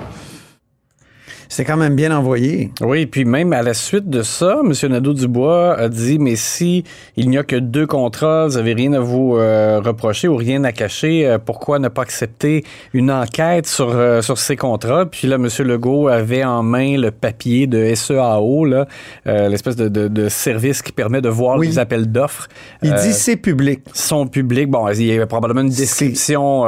C'est 1.56 1.64
quand 1.64 1.76
même 1.76 1.94
bien 1.94 2.10
envoyé. 2.10 2.72
Oui, 2.80 3.06
puis 3.06 3.24
même 3.24 3.52
à 3.52 3.62
la 3.62 3.74
suite 3.74 4.10
de 4.10 4.22
ça, 4.22 4.58
M. 4.64 4.72
Nadeau-Dubois 4.90 5.78
a 5.78 5.88
dit, 5.88 6.18
mais 6.18 6.34
si 6.34 6.82
il 7.16 7.30
n'y 7.30 7.38
a 7.38 7.44
que 7.44 7.54
deux 7.54 7.86
contrats, 7.86 8.48
vous 8.48 8.56
n'avez 8.56 8.72
rien 8.74 8.92
à 8.94 8.98
vous 8.98 9.36
euh, 9.36 9.78
reprocher 9.80 10.26
ou 10.26 10.34
rien 10.34 10.64
à 10.64 10.72
cacher, 10.72 11.24
euh, 11.28 11.38
pourquoi 11.38 11.78
ne 11.78 11.86
pas 11.86 12.02
accepter 12.02 12.64
une 12.92 13.08
enquête 13.08 13.68
sur, 13.68 13.90
euh, 13.90 14.20
sur 14.20 14.36
ces 14.36 14.56
contrats? 14.56 15.06
Puis 15.06 15.28
là, 15.28 15.36
M. 15.36 15.46
Legault 15.60 16.08
avait 16.08 16.42
en 16.42 16.64
main 16.64 16.98
le 16.98 17.12
papier 17.12 17.68
de 17.68 17.94
SEAO, 17.94 18.64
là, 18.64 18.88
euh, 19.28 19.48
l'espèce 19.48 19.76
de, 19.76 19.86
de- 19.86 20.08
de 20.08 20.28
service 20.28 20.82
qui 20.82 20.90
permet 20.90 21.20
de 21.20 21.28
voir 21.28 21.58
Oui. 21.58 21.68
les 21.68 21.78
appels 21.78 22.10
d'offres. 22.10 22.48
Il 22.82 22.92
Euh, 22.92 22.96
dit 23.00 23.12
c'est 23.12 23.36
public. 23.36 23.82
Son 23.92 24.26
public, 24.26 24.68
bon, 24.68 24.88
il 24.88 25.04
y 25.04 25.12
avait 25.12 25.26
probablement 25.26 25.60
une 25.60 25.68
description... 25.68 26.64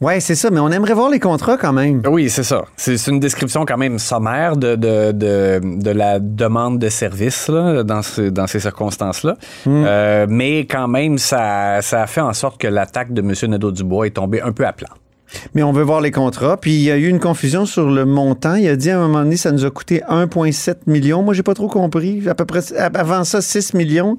Ouais, 0.00 0.20
c'est 0.20 0.34
ça, 0.34 0.50
mais 0.50 0.60
on 0.60 0.70
aimerait 0.70 0.92
voir 0.92 1.08
les 1.08 1.18
contrats 1.20 1.56
quand 1.56 1.72
même. 1.72 2.02
Oui, 2.06 2.28
c'est 2.28 2.42
ça. 2.42 2.64
C'est 2.76 3.06
une 3.06 3.18
description 3.18 3.64
quand 3.64 3.78
même 3.78 3.98
sommaire 3.98 4.56
de, 4.56 4.74
de, 4.76 5.12
de, 5.12 5.60
de 5.62 5.90
la 5.90 6.18
demande 6.18 6.78
de 6.78 6.90
service 6.90 7.48
là, 7.48 7.82
dans, 7.82 8.02
ce- 8.02 8.28
dans 8.28 8.46
ces 8.46 8.60
circonstances-là. 8.60 9.36
Euh, 9.66 10.26
mais 10.28 10.66
quand 10.66 10.86
même, 10.86 11.16
ça, 11.16 11.80
ça 11.80 12.02
a 12.02 12.06
fait 12.06 12.20
en 12.20 12.34
sorte 12.34 12.60
que 12.60 12.66
l'attaque 12.68 13.14
de 13.14 13.22
M. 13.22 13.32
Nadeau-Dubois 13.50 14.06
est 14.08 14.10
tombée 14.10 14.42
un 14.42 14.52
peu 14.52 14.66
à 14.66 14.74
plat. 14.74 14.88
Mais 15.54 15.62
on 15.62 15.72
veut 15.72 15.82
voir 15.82 16.02
les 16.02 16.10
contrats. 16.10 16.58
Puis 16.58 16.72
il 16.74 16.82
y 16.82 16.90
a 16.90 16.96
eu 16.98 17.08
une 17.08 17.18
confusion 17.18 17.64
sur 17.64 17.88
le 17.90 18.04
montant. 18.04 18.54
Il 18.54 18.68
a 18.68 18.76
dit 18.76 18.90
à 18.90 18.98
un 18.98 19.00
moment 19.08 19.22
donné, 19.24 19.36
ça 19.38 19.50
nous 19.50 19.64
a 19.64 19.70
coûté 19.70 20.02
1,7 20.10 20.74
million. 20.86 21.22
Moi, 21.22 21.32
j'ai 21.32 21.42
pas 21.42 21.54
trop 21.54 21.68
compris. 21.68 22.22
À 22.28 22.34
peu 22.34 22.44
près, 22.44 22.60
avant 22.76 23.24
ça, 23.24 23.40
6 23.40 23.72
millions. 23.74 24.18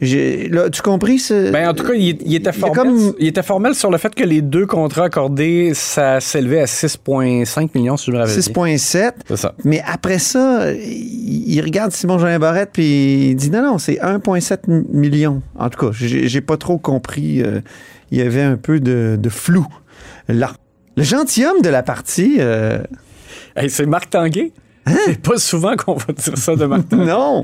Là, 0.00 0.70
tu 0.70 0.80
compris? 0.82 1.18
Ce... 1.18 1.50
Ben, 1.50 1.68
en 1.68 1.74
tout 1.74 1.84
cas, 1.84 1.94
il, 1.94 2.18
il 2.24 2.34
était 2.34 2.52
formel, 2.52 2.76
comme- 2.76 3.14
il 3.18 3.26
était 3.26 3.42
formel 3.42 3.74
sur 3.74 3.90
le 3.90 3.98
fait 3.98 4.14
que 4.14 4.22
les 4.24 4.42
deux 4.42 4.64
contrats 4.66 5.04
accordés, 5.06 5.72
ça 5.74 6.20
s'élevait 6.20 6.60
à 6.60 6.64
6,5 6.66 7.70
millions, 7.74 7.96
si 7.96 8.06
je 8.06 8.12
me 8.12 8.18
rappelle 8.18 8.34
bien. 8.34 8.76
6,7. 8.76 9.12
C'est 9.26 9.36
ça. 9.36 9.54
Mais 9.64 9.82
après 9.86 10.18
ça, 10.18 10.70
il, 10.72 11.60
regarde 11.62 11.90
Simon 11.92 12.18
Jean 12.18 12.38
Barrette 12.38 12.70
puis 12.72 13.30
il 13.30 13.34
dit 13.34 13.50
non, 13.50 13.62
non, 13.62 13.78
c'est 13.78 13.94
1,7 13.96 14.58
m- 14.68 14.84
million. 14.92 15.42
En 15.58 15.68
tout 15.68 15.86
cas, 15.86 15.92
j'ai, 15.92 16.28
j'ai 16.28 16.40
pas 16.40 16.56
trop 16.56 16.78
compris. 16.78 17.42
euh, 17.42 17.60
il 18.10 18.18
y 18.18 18.22
avait 18.22 18.42
un 18.42 18.56
peu 18.56 18.80
de, 18.80 19.18
de 19.20 19.28
flou 19.28 19.66
là. 20.28 20.52
Le 20.96 21.02
gentilhomme 21.02 21.60
de 21.62 21.68
la 21.68 21.82
partie, 21.82 22.36
euh, 22.38 22.78
Hey, 23.56 23.68
c'est 23.70 23.86
Marc 23.86 24.10
Tanguay? 24.10 24.52
C'est 25.06 25.20
pas 25.20 25.36
souvent 25.38 25.76
qu'on 25.76 25.94
va 25.94 26.12
dire 26.12 26.38
ça 26.38 26.56
de 26.56 26.64
Marc 26.64 26.84
non. 26.92 27.42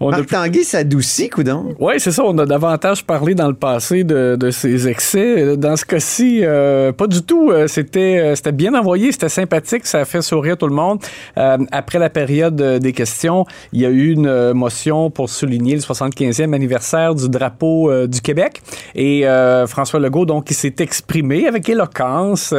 On 0.00 0.10
Marc 0.10 0.26
Tanguay 0.26 0.62
s'adoucit, 0.62 1.28
coudon. 1.28 1.74
Oui, 1.78 1.94
c'est 1.98 2.12
ça. 2.12 2.22
On 2.24 2.36
a 2.38 2.46
davantage 2.46 3.04
parlé 3.04 3.34
dans 3.34 3.48
le 3.48 3.54
passé 3.54 4.04
de, 4.04 4.36
de 4.36 4.50
ses 4.50 4.88
excès. 4.88 5.56
Dans 5.56 5.76
ce 5.76 5.84
cas-ci, 5.84 6.40
euh, 6.42 6.92
pas 6.92 7.06
du 7.06 7.22
tout. 7.22 7.50
Euh, 7.50 7.66
C'était, 7.66 8.18
euh, 8.20 8.34
c'était 8.34 8.52
bien 8.52 8.74
envoyé, 8.74 9.12
c'était 9.12 9.28
sympathique, 9.28 9.86
ça 9.86 10.00
a 10.00 10.04
fait 10.04 10.22
sourire 10.22 10.56
tout 10.56 10.66
le 10.68 10.74
monde. 10.74 10.98
Euh, 11.38 11.58
après 11.72 11.98
la 11.98 12.10
période 12.10 12.56
des 12.56 12.92
questions, 12.92 13.46
il 13.72 13.80
y 13.80 13.86
a 13.86 13.90
eu 13.90 14.12
une 14.12 14.52
motion 14.52 15.10
pour 15.10 15.28
souligner 15.30 15.74
le 15.74 15.80
75e 15.80 16.52
anniversaire 16.54 17.14
du 17.14 17.28
drapeau 17.28 17.90
euh, 17.90 18.06
du 18.06 18.20
Québec. 18.20 18.60
Et 18.94 19.24
François 19.66 20.00
Legault, 20.00 20.26
donc, 20.26 20.50
il 20.50 20.54
s'est 20.54 20.74
exprimé 20.78 21.46
avec 21.46 21.68
éloquence 21.68 22.54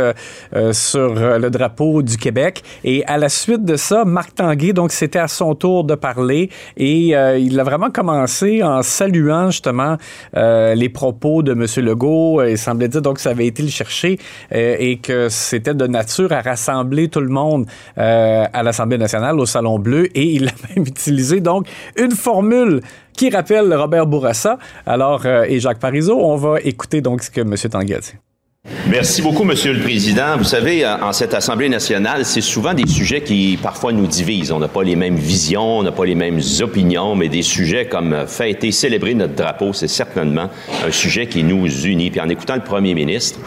sur 0.72 1.14
le 1.14 1.50
drapeau 1.50 2.02
du 2.02 2.18
Québec. 2.18 2.64
Et 2.84 3.04
à 3.06 3.18
la 3.18 3.30
suite 3.30 3.64
de 3.66 3.76
ça, 3.76 3.93
Marc 4.06 4.36
Tanguay, 4.36 4.74
donc, 4.74 4.92
c'était 4.92 5.20
à 5.20 5.28
son 5.28 5.56
tour 5.56 5.84
de 5.84 5.96
parler 5.96 6.50
et 6.78 7.16
euh, 7.16 7.38
il 7.38 7.60
a 7.60 7.64
vraiment 7.64 7.92
commencé 7.92 8.64
en 8.64 8.82
saluant 8.82 9.52
justement 9.52 9.98
euh, 10.36 10.76
les 10.76 10.90
propos 10.90 11.44
de 11.44 11.52
M. 11.54 11.66
Legault. 11.86 12.44
Il 12.44 12.58
semblait 12.58 12.88
dire 12.88 13.02
donc 13.02 13.16
que 13.16 13.22
ça 13.22 13.30
avait 13.30 13.48
été 13.48 13.64
le 13.64 13.70
chercher 13.70 14.20
euh, 14.52 14.76
et 14.80 14.98
que 14.98 15.30
c'était 15.30 15.74
de 15.74 15.88
nature 15.88 16.32
à 16.32 16.42
rassembler 16.42 17.10
tout 17.10 17.22
le 17.22 17.30
monde 17.30 17.66
euh, 17.98 18.46
à 18.52 18.64
l'Assemblée 18.64 18.98
nationale 18.98 19.40
au 19.40 19.46
Salon 19.46 19.80
Bleu 19.80 20.06
et 20.18 20.24
il 20.24 20.48
a 20.50 20.52
même 20.76 20.86
utilisé 20.86 21.40
donc 21.40 21.68
une 21.98 22.12
formule 22.12 22.82
qui 23.14 23.30
rappelle 23.30 23.74
Robert 23.74 24.08
Bourassa. 24.08 24.58
Alors, 24.86 25.26
euh, 25.26 25.46
et 25.48 25.60
Jacques 25.60 25.80
Parizeau, 25.80 26.20
on 26.20 26.36
va 26.36 26.60
écouter 26.62 27.02
donc 27.02 27.24
ce 27.24 27.32
que 27.32 27.42
M. 27.42 27.56
Tanguay 27.56 27.96
a 27.96 28.00
dit. 28.00 28.14
Merci 28.88 29.22
beaucoup, 29.22 29.44
Monsieur 29.44 29.74
le 29.74 29.82
Président. 29.82 30.38
Vous 30.38 30.46
savez, 30.46 30.88
en 30.88 31.12
cette 31.12 31.34
Assemblée 31.34 31.68
nationale, 31.68 32.24
c'est 32.24 32.40
souvent 32.40 32.74
des 32.74 32.88
sujets 32.88 33.22
qui 33.22 33.60
parfois 33.62 33.92
nous 33.92 34.08
divisent. 34.08 34.54
On 34.54 34.60
n'a 34.60 34.70
pas 34.70 34.84
les 34.84 34.96
mêmes 34.96 35.18
visions, 35.18 35.80
on 35.80 35.84
n'a 35.84 35.92
pas 35.92 36.06
les 36.06 36.16
mêmes 36.16 36.40
opinions, 36.62 37.14
mais 37.14 37.28
des 37.28 37.42
sujets 37.42 37.88
comme 37.88 38.26
fêter, 38.26 38.72
célébrer 38.72 39.16
notre 39.16 39.36
drapeau, 39.36 39.74
c'est 39.74 39.90
certainement 39.90 40.50
un 40.88 40.92
sujet 40.92 41.28
qui 41.28 41.44
nous 41.44 41.68
unit. 41.68 42.10
Puis 42.10 42.22
en 42.22 42.30
écoutant 42.30 42.56
le 42.56 42.62
Premier 42.62 42.94
ministre, 42.94 43.38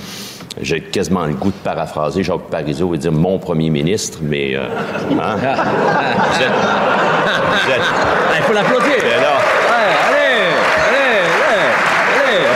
j'ai 0.61 0.83
quasiment 0.83 1.25
le 1.25 1.33
goût 1.35 1.51
de 1.51 1.57
paraphraser 1.65 2.23
Jacques 2.23 2.51
Parizeau 2.51 2.95
et 2.95 2.99
dire 2.99 3.13
mon 3.13 3.39
Premier 3.39 3.71
ministre, 3.71 4.19
mais 4.21 4.55
euh, 4.55 4.67
hein? 5.19 5.37
vous 5.39 6.43
êtes, 6.43 6.51
vous 7.65 7.73
êtes- 7.73 7.81
Il 8.39 8.43
faut 8.43 8.53
l'applaudir. 8.53 8.97
Et 8.97 9.21
là, 9.23 9.39
allez, 9.71 10.53
allez, 10.89 11.21
allez, 12.21 12.37
allez. 12.37 12.47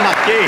C'était 0.00 0.08
pas 0.08 0.08
marqué. 0.08 0.46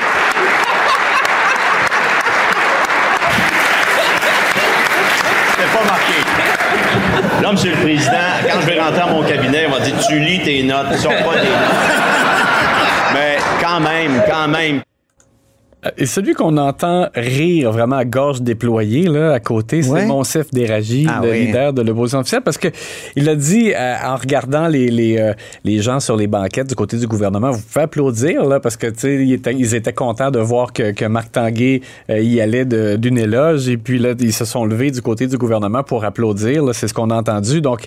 C'était 5.50 5.68
pas 5.68 5.84
marqué. 5.84 7.42
Là, 7.42 7.52
Monsieur 7.52 7.70
le 7.72 7.76
Président, 7.76 8.12
quand 8.46 8.60
je 8.60 8.66
vais 8.66 8.80
rentrer 8.80 9.00
à 9.00 9.06
mon 9.06 9.22
cabinet, 9.22 9.66
on 9.66 9.72
va 9.72 9.80
dire 9.80 9.94
Tu 10.08 10.18
lis 10.18 10.42
tes 10.42 10.62
notes, 10.62 10.86
tu 10.92 10.98
sors 10.98 11.12
pas 11.12 11.34
tes 11.34 11.48
notes. 11.48 11.58
Mais 13.14 13.38
quand 13.60 13.80
même, 13.80 14.22
quand 14.28 14.48
même. 14.48 14.82
Et 15.96 16.06
celui 16.06 16.34
qu'on 16.34 16.58
entend 16.58 17.08
rire 17.12 17.72
vraiment 17.72 17.96
à 17.96 18.04
gorge 18.04 18.40
déployée 18.40 19.08
là, 19.08 19.32
à 19.32 19.40
côté, 19.40 19.82
c'est 19.82 19.90
Ouais. 19.90 20.06
Monsef 20.06 20.48
Déragi, 20.52 21.06
Ah 21.08 21.20
le 21.24 21.30
oui. 21.32 21.46
leader 21.46 21.72
de 21.72 21.82
l'opposition 21.82 22.20
officielle, 22.20 22.42
parce 22.42 22.56
que 22.56 22.68
il 23.16 23.28
a 23.28 23.34
dit 23.34 23.72
euh, 23.74 23.94
en 24.04 24.14
regardant 24.14 24.68
les, 24.68 24.90
les, 24.90 25.18
euh, 25.18 25.32
les 25.64 25.80
gens 25.80 25.98
sur 25.98 26.16
les 26.16 26.28
banquettes 26.28 26.68
du 26.68 26.76
côté 26.76 26.96
du 26.98 27.08
gouvernement, 27.08 27.50
vous 27.50 27.60
pouvez 27.60 27.82
applaudir 27.82 28.44
là, 28.44 28.60
parce 28.60 28.76
que 28.76 28.86
tu 28.86 29.00
sais, 29.00 29.14
ils 29.16 29.32
étaient, 29.32 29.54
ils 29.54 29.74
étaient 29.74 29.92
contents 29.92 30.30
de 30.30 30.38
voir 30.38 30.72
que, 30.72 30.92
que 30.92 31.04
Marc 31.04 31.32
Tanguay 31.32 31.80
euh, 32.10 32.20
y 32.20 32.40
allait 32.40 32.64
d'une 32.64 33.18
éloge, 33.18 33.68
et 33.68 33.76
puis 33.76 33.98
là 33.98 34.12
ils 34.20 34.32
se 34.32 34.44
sont 34.44 34.64
levés 34.64 34.92
du 34.92 35.02
côté 35.02 35.26
du 35.26 35.36
gouvernement 35.36 35.82
pour 35.82 36.04
applaudir. 36.04 36.62
là, 36.64 36.72
C'est 36.74 36.86
ce 36.86 36.94
qu'on 36.94 37.10
a 37.10 37.16
entendu. 37.16 37.60
Donc 37.60 37.80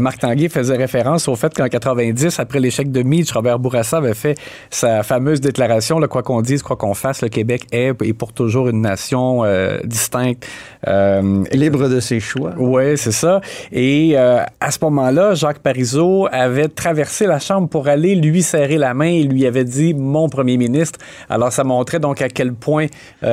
Marc 0.00 0.20
Tanguay 0.20 0.48
faisait 0.48 0.76
référence 0.76 1.28
au 1.28 1.36
fait 1.36 1.52
qu'en 1.54 1.68
90, 1.68 2.40
après 2.40 2.60
l'échec 2.60 2.90
de 2.90 3.02
Mitch, 3.02 3.30
Robert 3.32 3.58
Bourassa 3.58 3.98
avait 3.98 4.14
fait 4.14 4.36
sa 4.70 5.02
fameuse 5.02 5.40
déclaration, 5.42 5.98
là, 5.98 6.08
quoi 6.08 6.22
qu'on 6.22 6.40
dise, 6.40 6.62
quoi 6.62 6.76
qu'on 6.76 6.94
fasse, 6.94 7.20
le 7.26 7.30
Québec 7.30 7.62
est 7.72 7.92
et 8.04 8.12
pour 8.12 8.32
toujours 8.32 8.68
une 8.68 8.80
nation 8.80 9.44
euh, 9.44 9.78
distincte. 9.84 10.46
Euh, 10.86 11.42
Libre 11.52 11.88
de 11.88 11.98
ses 11.98 12.20
choix. 12.20 12.52
oui, 12.56 12.96
c'est 12.96 13.10
ça. 13.12 13.40
Et 13.72 14.12
euh, 14.14 14.38
à 14.60 14.70
ce 14.70 14.78
moment-là, 14.82 15.34
Jacques 15.34 15.58
Parizeau 15.58 16.28
avait 16.30 16.68
traversé 16.68 17.26
la 17.26 17.40
Chambre 17.40 17.68
pour 17.68 17.88
aller 17.88 18.14
lui 18.14 18.42
serrer 18.42 18.76
la 18.78 18.94
main 18.94 19.08
et 19.08 19.24
lui 19.24 19.44
avait 19.46 19.64
dit 19.64 19.92
«mon 20.16 20.28
premier 20.28 20.56
ministre». 20.56 20.98
Alors, 21.28 21.52
ça 21.52 21.64
montrait 21.64 21.98
donc 21.98 22.22
à 22.22 22.28
quel 22.28 22.52
point 22.52 22.86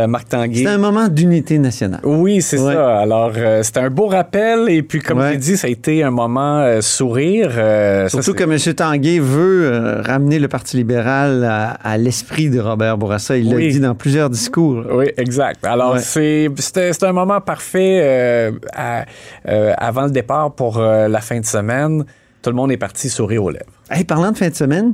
Marc 0.08 0.30
Tanguay... 0.30 0.64
C'est 0.64 0.68
un 0.68 0.78
moment 0.80 1.08
d'unité 1.08 1.60
nationale. 1.60 2.00
Oui, 2.04 2.42
c'est 2.42 2.60
Ouais. 2.60 2.74
ça. 2.74 2.98
Alors, 3.00 3.32
c'était 3.62 3.82
un 3.82 3.90
beau 3.90 4.08
rappel. 4.08 4.70
Et 4.70 4.82
puis, 4.82 5.00
comme 5.00 5.20
Ouais. 5.20 5.34
j'ai 5.34 5.38
dit, 5.38 5.58
ça 5.58 5.68
a 5.68 5.70
été 5.70 6.02
un 6.04 6.12
moment 6.12 6.82
sourire. 6.82 7.52
Ça, 7.54 8.10
Surtout 8.10 8.34
que 8.34 8.44
M. 8.44 8.58
Tanguay 8.76 9.20
veut 9.20 10.02
ramener 10.04 10.40
le 10.40 10.48
Parti 10.48 10.78
libéral 10.78 11.44
à, 11.44 11.72
à 11.84 11.98
l'esprit 11.98 12.50
de 12.50 12.60
Robert 12.60 12.98
Bourassa. 12.98 13.38
Il 13.38 13.54
Oui. 13.54 13.66
l'a 13.68 13.72
dit 13.72 13.80
dans 13.84 13.96
plusieurs 13.96 14.30
discours. 14.30 14.84
Oui, 14.92 15.06
exact. 15.18 15.64
Alors, 15.66 15.94
Ouais. 15.94 16.00
c'est 16.00 16.50
c'était 16.58 16.92
un 17.06 17.14
moment 17.14 17.40
parfait 17.42 18.00
euh, 18.02 18.52
à- 18.74 19.06
euh, 19.48 19.74
avant 19.78 20.06
le 20.06 20.12
départ 20.12 20.54
pour 20.54 20.78
euh, 20.80 21.08
la 21.08 21.22
fin 21.22 21.40
de 21.40 21.46
semaine. 21.46 22.04
Tout 22.42 22.50
le 22.50 22.56
monde 22.56 22.72
est 22.72 22.78
parti 22.78 23.10
sourire 23.10 23.44
aux 23.44 23.52
lèvres. 23.52 23.66
Hey, 23.90 24.04
parlant 24.04 24.32
de 24.32 24.38
fin 24.38 24.50
de 24.50 24.56
semaine, 24.56 24.94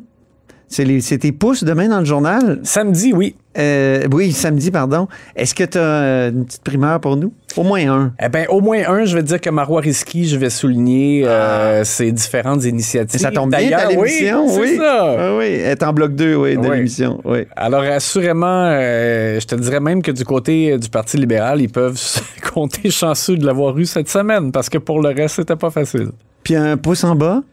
c'est 0.70 1.18
tes 1.18 1.32
pouces 1.32 1.64
demain 1.64 1.88
dans 1.90 2.00
le 2.00 2.06
journal? 2.06 2.60
Samedi, 2.64 3.12
oui. 3.14 3.36
Euh, 3.58 4.08
oui, 4.14 4.32
samedi, 4.32 4.70
pardon. 4.70 5.08
Est-ce 5.36 5.56
que 5.56 5.64
tu 5.64 5.78
as 5.80 6.28
une 6.28 6.46
petite 6.46 6.64
primeur 6.64 7.00
pour 7.02 7.18
nous? 7.18 7.34
Au 7.58 7.64
moins 7.64 7.92
un. 7.92 8.14
Eh 8.24 8.30
bien, 8.30 8.46
au 8.50 8.62
moins 8.62 8.78
un, 8.88 9.06
je 9.06 9.16
vais 9.18 9.24
dire 9.24 9.42
que 9.42 9.50
Marois 9.50 9.82
Risky, 9.82 10.28
je 10.28 10.38
vais 10.38 10.52
souligner 10.52 11.24
euh, 11.28 11.84
ses 11.84 12.12
différentes 12.12 12.64
initiatives. 12.64 13.20
Et 13.20 13.24
ça 13.24 13.32
tombe 13.32 13.50
bien, 13.50 13.88
l'émission, 13.90 14.46
oui. 14.48 14.60
oui. 14.62 14.78
Ça. 14.78 15.16
Ah 15.18 15.36
oui, 15.38 15.46
elle 15.46 15.72
est 15.72 15.84
en 15.84 15.92
bloc 15.92 16.14
2, 16.14 16.36
oui, 16.36 16.56
de 16.56 16.60
Oui. 16.60 16.76
l'émission. 16.78 17.20
Oui. 17.26 17.40
Alors, 17.56 17.82
assurément, 17.82 18.66
euh, 18.68 19.40
je 19.40 19.46
te 19.48 19.56
dirais 19.56 19.80
même 19.80 20.04
que 20.04 20.12
du 20.12 20.24
côté 20.24 20.74
euh, 20.74 20.78
du 20.78 20.90
Parti 20.90 21.18
libéral, 21.18 21.60
ils 21.60 21.70
peuvent 21.70 21.98
se 21.98 22.20
compter 22.54 22.92
chanceux 22.92 23.36
de 23.36 23.46
l'avoir 23.46 23.78
eu 23.80 23.86
cette 23.86 24.10
semaine, 24.10 24.52
parce 24.52 24.70
que 24.70 24.78
pour 24.78 25.02
le 25.02 25.10
reste, 25.10 25.38
c'était 25.38 25.56
pas 25.56 25.72
facile. 25.72 26.10
Puis 26.50 26.56
un 26.56 26.78
pouce 26.78 27.04
en 27.04 27.14
bas? 27.14 27.44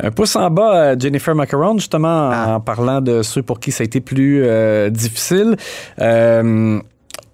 Un 0.00 0.10
pouce 0.10 0.34
en 0.34 0.50
bas 0.50 0.72
à 0.90 0.98
Jennifer 0.98 1.32
Macaron, 1.32 1.78
justement, 1.78 2.28
Ah. 2.32 2.54
en 2.56 2.60
parlant 2.60 3.00
de 3.00 3.22
ceux 3.22 3.40
pour 3.44 3.60
qui 3.60 3.70
ça 3.70 3.82
a 3.82 3.84
été 3.84 4.00
plus 4.00 4.42
euh, 4.44 4.90
difficile. 4.90 5.54
Euh, 6.00 6.80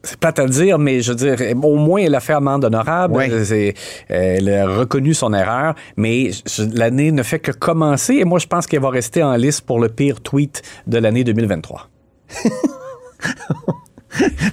c'est 0.03 0.19
plate 0.21 0.39
à 0.39 0.45
dire, 0.45 0.79
mais 0.79 1.01
je 1.01 1.13
veux 1.13 1.17
dire, 1.17 1.37
au 1.65 1.77
moins, 1.77 2.03
elle 2.03 2.15
a 2.15 2.21
fait 2.21 2.35
amende 2.35 2.67
honorable. 2.67 3.15
Ouais. 3.15 3.31
C'est- 3.43 3.73
Elle 4.09 4.53
a 4.53 4.67
reconnu 4.69 5.15
son 5.15 5.33
erreur, 5.33 5.75
mais 5.97 6.31
l'année 6.75 7.11
ne 7.11 7.23
fait 7.23 7.39
que 7.39 7.53
commencer 7.53 8.17
et 8.17 8.27
moi, 8.27 8.39
je 8.39 8.47
pense 8.47 8.67
qu'elle 8.67 8.83
va 8.83 8.91
rester 8.91 9.23
en 9.23 9.35
liste 9.35 9.63
pour 9.63 9.81
le 9.81 9.89
pire 9.89 10.21
tweet 10.21 10.61
de 10.87 10.99
l'année 10.99 11.25
2023. 11.25 11.89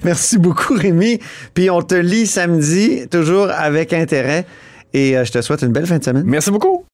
Merci 0.06 0.38
beaucoup, 0.38 0.74
Rémi. 0.76 1.20
Puis 1.54 1.70
on 1.70 1.82
te 1.82 1.96
lit 1.96 2.28
samedi, 2.28 3.08
toujours 3.10 3.50
avec 3.52 3.92
intérêt. 3.92 4.46
Et 4.96 5.18
euh, 5.18 5.26
je 5.26 5.32
te 5.34 5.42
souhaite 5.42 5.62
une 5.62 5.74
belle 5.74 5.86
fin 5.86 5.98
de 5.98 6.04
semaine. 6.04 6.24
Merci 6.26 6.52
beaucoup. 6.52 6.82